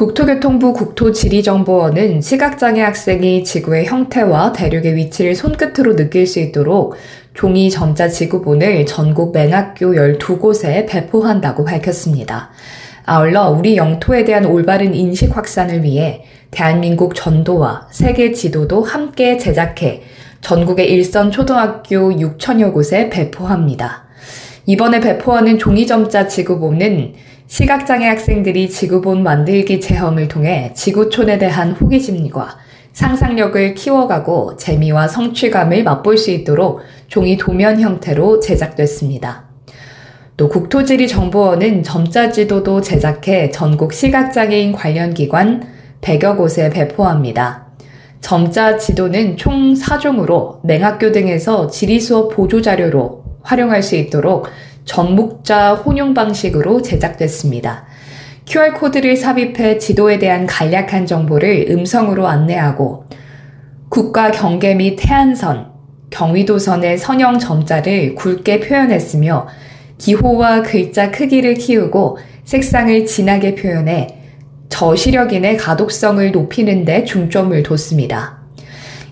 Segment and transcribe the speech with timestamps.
[0.00, 6.94] 국토교통부 국토지리정보원은 시각장애 학생이 지구의 형태와 대륙의 위치를 손끝으로 느낄 수 있도록
[7.34, 12.48] 종이 전자지구본을 전국 맹학교 12곳에 배포한다고 밝혔습니다.
[13.04, 20.02] 아울러 우리 영토에 대한 올바른 인식 확산을 위해 대한민국 전도와 세계 지도도 함께 제작해
[20.40, 24.06] 전국의 일선 초등학교 6천여 곳에 배포합니다.
[24.70, 27.14] 이번에 배포하는 종이점자 지구본은
[27.48, 32.56] 시각장애 학생들이 지구본 만들기 체험을 통해 지구촌에 대한 호기심과
[32.92, 39.46] 상상력을 키워가고 재미와 성취감을 맛볼 수 있도록 종이 도면 형태로 제작됐습니다.
[40.36, 45.64] 또 국토지리정보원은 점자 지도도 제작해 전국 시각장애인 관련 기관
[46.00, 47.66] 100여 곳에 배포합니다.
[48.20, 54.46] 점자 지도는 총 4종으로 맹학교 등에서 지리 수업 보조 자료로 활용할 수 있도록
[54.90, 57.86] 전목자 혼용 방식으로 제작됐습니다.
[58.44, 63.04] QR코드를 삽입해 지도에 대한 간략한 정보를 음성으로 안내하고
[63.88, 65.68] 국가 경계 및 해안선,
[66.10, 69.46] 경위도선의 선형 점자를 굵게 표현했으며
[69.98, 74.08] 기호와 글자 크기를 키우고 색상을 진하게 표현해
[74.70, 78.40] 저시력인의 가독성을 높이는 데 중점을 뒀습니다.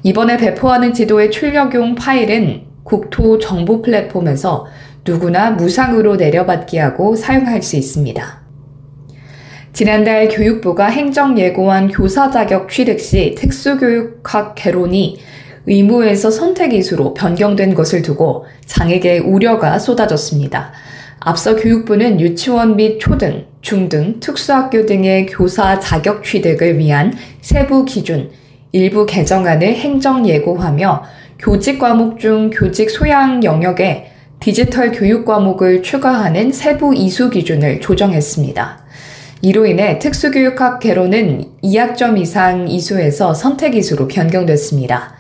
[0.03, 4.67] 이번에 배포하는 지도의 출력용 파일은 국토 정보 플랫폼에서
[5.09, 8.41] 누구나 무상으로 내려받기 하고 사용할 수 있습니다.
[9.73, 15.19] 지난달 교육부가 행정 예고한 교사 자격 취득 시 특수교육학 개론이
[15.67, 20.73] 의무에서 선택 이수로 변경된 것을 두고 장에게 우려가 쏟아졌습니다.
[21.21, 28.31] 앞서 교육부는 유치원 및 초등, 중등, 특수학교 등의 교사 자격 취득을 위한 세부 기준,
[28.73, 31.03] 일부 개정안을 행정 예고하며
[31.39, 38.79] 교직 과목 중 교직 소양 영역에 디지털 교육 과목을 추가하는 세부 이수 기준을 조정했습니다.
[39.43, 45.15] 이로 인해 특수교육학 개론은 2학점 이상 이수에서 선택 이수로 변경됐습니다.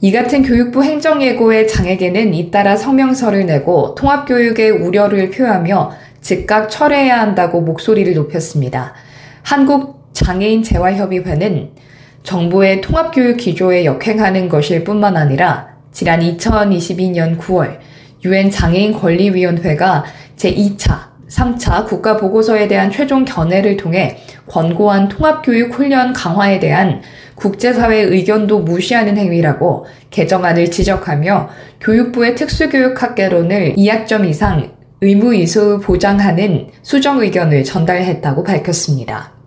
[0.00, 5.92] 이 같은 교육부 행정예고의 장에게는 잇따라 성명서를 내고 통합교육의 우려를 표하며
[6.22, 8.94] 즉각 철회해야 한다고 목소리를 높였습니다.
[9.42, 11.72] 한국장애인재활협의회는
[12.22, 17.87] 정부의 통합교육 기조에 역행하는 것일 뿐만 아니라 지난 2022년 9월
[18.24, 20.04] 유엔 장애인 권리위원회가
[20.36, 27.02] 제2차, 3차 국가 보고서에 대한 최종 견해를 통해 권고한 통합교육 훈련 강화에 대한
[27.34, 37.62] 국제사회 의견도 무시하는 행위라고 개정안을 지적하며 교육부의 특수교육학개론을 2학점 이상 의무 이수 보장하는 수정 의견을
[37.62, 39.37] 전달했다고 밝혔습니다.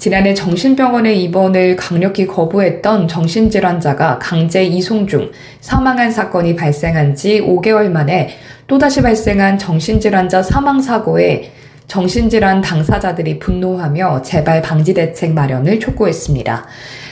[0.00, 5.30] 지난해 정신병원에 입원을 강력히 거부했던 정신질환자가 강제 이송 중
[5.60, 8.30] 사망한 사건이 발생한 지 5개월 만에
[8.66, 11.52] 또다시 발생한 정신질환자 사망 사고에
[11.86, 16.66] 정신질환 당사자들이 분노하며 재발 방지 대책 마련을 촉구했습니다.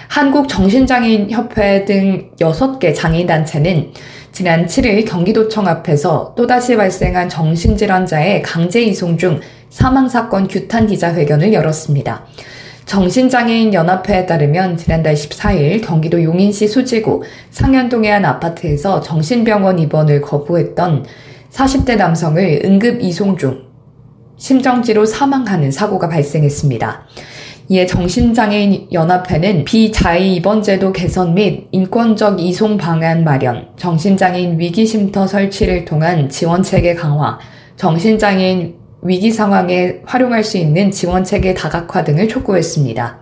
[0.09, 3.93] 한국정신장애인협회 등 6개 장애인단체는
[4.32, 12.25] 지난 7일 경기도청 앞에서 또다시 발생한 정신질환자의 강제 이송 중 사망사건 규탄 기자회견을 열었습니다.
[12.88, 21.04] 정신장애인 연합회에 따르면 지난달 14일 경기도 용인시 수지구 상현동의 한 아파트에서 정신병원 입원을 거부했던
[21.50, 23.66] 40대 남성을 응급 이송 중
[24.38, 27.06] 심정지로 사망하는 사고가 발생했습니다.
[27.69, 36.31] 이에 정신장애인 연합회는 비자의 입원제도 개선 및 인권적 이송 방안 마련, 정신장애인 위기쉼터 설치를 통한
[36.31, 37.38] 지원체계 강화,
[37.77, 43.20] 정신장애인 위기 상황에 활용할 수 있는 지원체계 다각화 등을 촉구했습니다.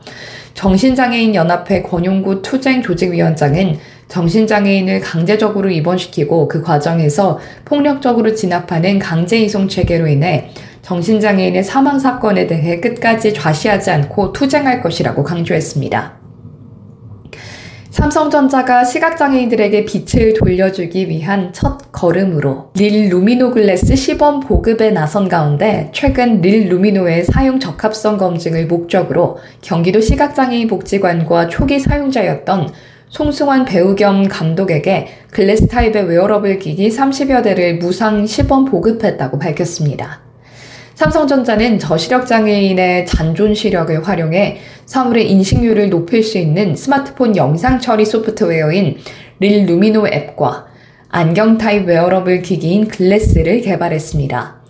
[0.54, 3.78] 정신장애인 연합회 권용구 투쟁 조직위원장은
[4.08, 10.50] 정신장애인을 강제적으로 입원시키고 그 과정에서 폭력적으로 진압하는 강제 이송 체계로 인해
[10.82, 16.25] 정신장애인의 사망 사건에 대해 끝까지 좌시하지 않고 투쟁할 것이라고 강조했습니다.
[17.96, 26.42] 삼성전자가 시각장애인들에게 빛을 돌려주기 위한 첫 걸음으로 릴 루미노 글래스 시범 보급에 나선 가운데 최근
[26.42, 32.68] 릴 루미노의 사용 적합성 검증을 목적으로 경기도 시각장애인 복지관과 초기 사용자였던
[33.08, 40.20] 송승환 배우 겸 감독에게 glass 타입의 웨어러블 기기 30여 대를 무상 시범 보급했다고 밝혔습니다.
[40.96, 48.98] 삼성전자는 저시력 장애인의 잔존 시력을 활용해 사물의 인식률을 높일 수 있는 스마트폰 영상 처리 소프트웨어인
[49.40, 50.66] 릴 루미노 앱과
[51.08, 54.62] 안경 타입 웨어러블 기기인 글래스를 개발했습니다.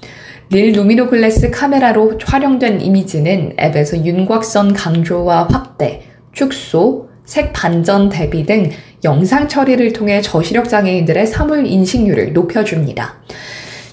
[0.51, 6.03] 릴 루미노 글래스 카메라로 촬영된 이미지는 앱에서 윤곽선 강조와 확대,
[6.33, 8.71] 축소, 색 반전 대비 등
[9.05, 13.17] 영상 처리를 통해 저시력 장애인들의 사물 인식률을 높여줍니다.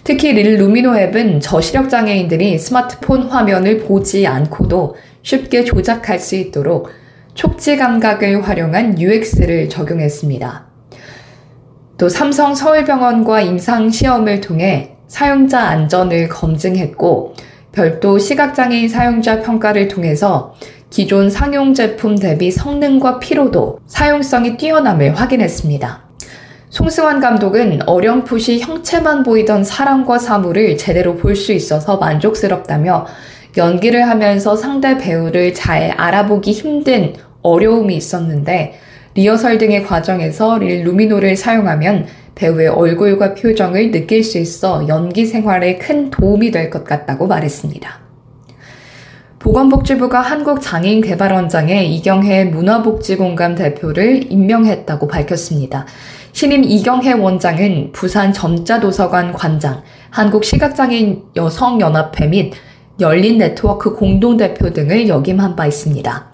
[0.05, 6.89] 특히 릴 루미노 앱은 저시력 장애인들이 스마트폰 화면을 보지 않고도 쉽게 조작할 수 있도록
[7.33, 10.67] 촉지 감각을 활용한 UX를 적용했습니다.
[11.97, 17.33] 또 삼성 서울병원과 임상 시험을 통해 사용자 안전을 검증했고
[17.71, 20.53] 별도 시각장애인 사용자 평가를 통해서
[20.89, 26.03] 기존 상용 제품 대비 성능과 피로도, 사용성이 뛰어남을 확인했습니다.
[26.69, 33.07] 송승환 감독은 어렴풋이 형체만 보이던 사람과 사물을 제대로 볼 수 있어서 만족스럽다며
[33.57, 38.79] 연기를 하면서 상대 배우를 잘 알아보기 힘든 어려움이 있었는데
[39.15, 46.09] 리허설 등의 과정에서 릴 루미노를 사용하면 배우의 얼굴과 표정을 느낄 수 있어 연기 생활에 큰
[46.09, 48.01] 도움이 될 것 같다고 말했습니다.
[49.37, 55.85] 보건복지부가 한국장애인개발원장에 이경혜 문화복지공감 대표를 임명했다고 밝혔습니다.
[56.31, 62.53] 신임 이경혜 원장은 부산 전자도서관 관장, 한국시각장애인 여성연합회 및
[63.03, 66.31] 열린 네트워크 공동대표 등을 역임한 바 있습니다.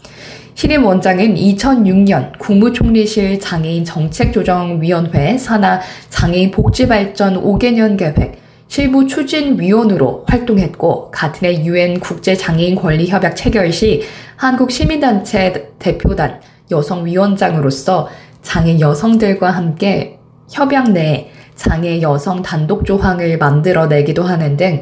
[0.53, 5.79] 신임 원장은 2006년 국무총리실 장애인 정책조정위원회 산하
[6.09, 14.03] 장애인 복지발전 5개년 계획 실무 추진위원으로 활동했고 같은 해 유엔 국제장애인 권리협약 체결 시
[14.35, 16.39] 한국 시민단체 대표단
[16.69, 18.09] 여성위원장으로서
[18.43, 20.19] 장애 여성들과 함께
[20.51, 24.81] 협약 내에 장애 여성 단독 조항을 만들어내기도 하는 등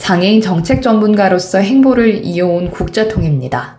[0.00, 3.78] 장애인 정책 전문가로서 행보를 이어온 국제통입니다.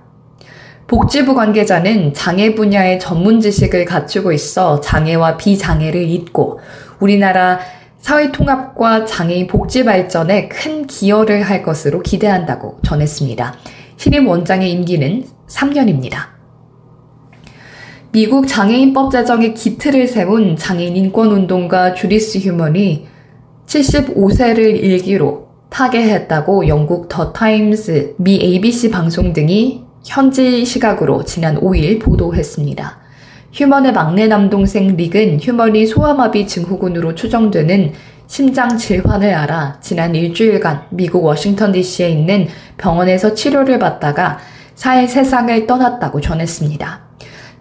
[0.88, 6.60] 복지부 관계자는 장애 분야의 전문 지식을 갖추고 있어 장애와 비장애를 잇고
[7.00, 7.60] 우리나라
[8.00, 13.56] 사회 통합과 장애인 복지 발전에 큰 기여를 할 것으로 기대한다고 전했습니다.
[13.98, 16.18] 신임 원장의 임기는 3년입니다.
[18.12, 23.08] 미국 장애인법 제정의 기틀을 세운 장애인 인권운동가 주리스 휴먼이
[23.66, 33.00] 75세를 일기로 타계했다고 영국 더 타임스, 미 ABC 방송 등이 현지 시각으로 지난 5일 보도했습니다.
[33.54, 37.94] 휴먼의 막내 남동생 릭은 휴먼이 소아마비 증후군으로 추정되는
[38.28, 42.48] 심장 질환을 앓아 지난 일주일간 미국 워싱턴 DC에 있는
[42.78, 44.40] 병원에서 치료를 받다가
[44.76, 47.11] 사회 세상을 떠났다고 전했습니다.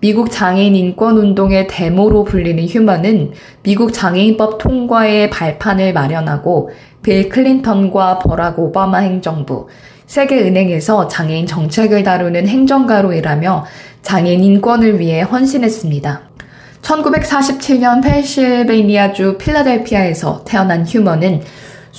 [0.00, 3.32] 미국 장애인 인권 운동의 대모로 불리는 휴먼은
[3.62, 6.70] 미국 장애인법 통과의 발판을 마련하고
[7.02, 9.69] 빌 클린턴과 버락 오바마 행정부,
[10.06, 13.67] 세계은행에서 장애인 정책을 다루는 행정가로 일하며
[14.00, 16.23] 장애인 인권을 위해 헌신했습니다.
[16.81, 21.43] 1947년 펜실베이니아주 필라델피아에서 태어난 휴먼은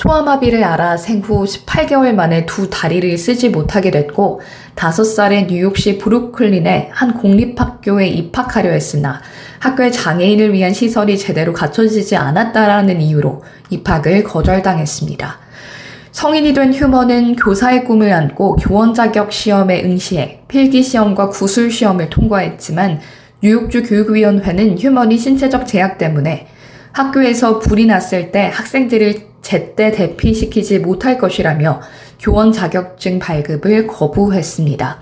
[0.02, 4.42] 소아마비를 알아 생후 18개월 만에 두 다리를 쓰지 못하게 됐고
[4.76, 9.22] 5살에 뉴욕시 브루클린의 한 공립학교에 입학하려 했으나
[9.60, 15.38] 학교에 장애인을 위한 시설이 제대로 갖춰지지 않았다라는 이유로 입학을 거절당했습니다.
[16.12, 23.02] 성인이 된 휴먼은 교사의 꿈을 안고 교원 자격 시험에 응시해 필기 시험과 구술 시험을 통과했지만
[23.44, 26.48] 뉴욕주 교육위원회는 휴먼이 신체적 제약 때문에
[26.92, 31.82] 학교에서 불이 났을 때 학생들을 제때 대피시키지 못할 것이라며
[32.20, 35.02] 교원 자격증 발급을 거부했습니다.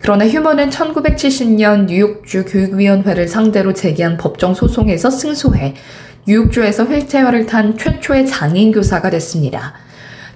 [0.00, 5.74] 그러나 휴먼은 1970년 뉴욕주 교육위원회를 상대로 제기한 법정 소송에서 승소해
[6.26, 9.74] 뉴욕주에서 휠체어를 탄 최초의 장애인 교사가 됐습니다.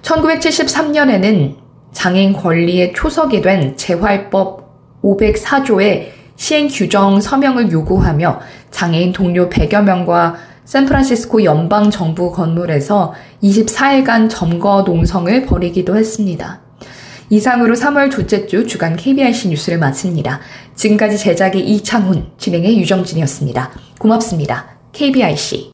[0.01, 1.55] 1973년에는
[1.93, 10.35] 장애인 권리의 초석이 된 재활법 504조의 시행 규정 서명을 요구하며 장애인 동료 100여 명과
[10.65, 16.61] 샌프란시스코 연방 정부 건물에서 24일간 점거 농성을 벌이기도 했습니다.
[17.29, 20.39] 이상으로 3월 둘째 주 주간 KBRC 뉴스를 마칩니다.
[20.75, 23.71] 지금까지 제작의 이창훈, 진행의 유정진이었습니다.
[23.99, 24.67] 고맙습니다.
[24.91, 25.71] KBRC.